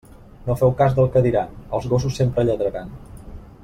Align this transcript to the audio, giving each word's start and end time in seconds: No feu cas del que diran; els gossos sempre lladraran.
No 0.45 0.55
feu 0.61 0.71
cas 0.79 0.95
del 1.01 1.11
que 1.17 1.23
diran; 1.27 1.53
els 1.79 1.89
gossos 1.93 2.19
sempre 2.23 2.47
lladraran. 2.49 2.97